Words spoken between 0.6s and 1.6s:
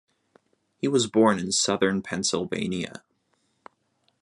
He was born in